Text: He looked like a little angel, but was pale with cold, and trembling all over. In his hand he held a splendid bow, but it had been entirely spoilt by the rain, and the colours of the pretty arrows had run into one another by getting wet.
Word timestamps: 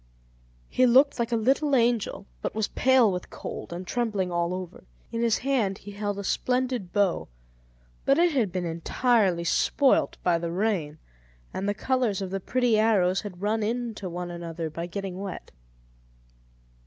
He 0.67 0.87
looked 0.87 1.19
like 1.19 1.31
a 1.31 1.35
little 1.35 1.75
angel, 1.75 2.25
but 2.41 2.55
was 2.55 2.69
pale 2.69 3.11
with 3.11 3.29
cold, 3.29 3.71
and 3.71 3.85
trembling 3.85 4.31
all 4.31 4.51
over. 4.51 4.85
In 5.11 5.21
his 5.21 5.37
hand 5.37 5.77
he 5.77 5.91
held 5.91 6.17
a 6.17 6.23
splendid 6.23 6.91
bow, 6.91 7.27
but 8.03 8.17
it 8.17 8.31
had 8.31 8.51
been 8.51 8.65
entirely 8.65 9.43
spoilt 9.43 10.17
by 10.23 10.39
the 10.39 10.51
rain, 10.51 10.97
and 11.53 11.69
the 11.69 11.75
colours 11.75 12.19
of 12.19 12.31
the 12.31 12.39
pretty 12.39 12.79
arrows 12.79 13.21
had 13.21 13.43
run 13.43 13.61
into 13.61 14.09
one 14.09 14.31
another 14.31 14.71
by 14.71 14.87
getting 14.87 15.19
wet. 15.19 15.51